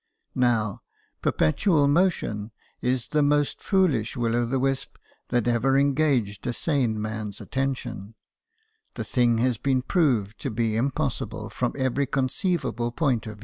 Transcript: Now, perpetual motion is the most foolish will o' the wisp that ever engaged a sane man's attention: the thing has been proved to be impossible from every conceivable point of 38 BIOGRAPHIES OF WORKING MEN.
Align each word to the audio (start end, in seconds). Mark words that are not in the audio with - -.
Now, 0.33 0.81
perpetual 1.21 1.87
motion 1.87 2.49
is 2.81 3.09
the 3.09 3.21
most 3.21 3.61
foolish 3.61 4.17
will 4.17 4.35
o' 4.35 4.45
the 4.47 4.57
wisp 4.57 4.95
that 5.29 5.47
ever 5.47 5.77
engaged 5.77 6.47
a 6.47 6.53
sane 6.53 6.99
man's 6.99 7.39
attention: 7.39 8.15
the 8.95 9.03
thing 9.03 9.37
has 9.37 9.59
been 9.59 9.83
proved 9.83 10.39
to 10.39 10.49
be 10.49 10.75
impossible 10.75 11.51
from 11.51 11.75
every 11.77 12.07
conceivable 12.07 12.91
point 12.91 12.91
of 12.91 12.97
38 12.97 12.97
BIOGRAPHIES 12.97 13.21
OF 13.21 13.29
WORKING 13.29 13.37
MEN. 13.39 13.39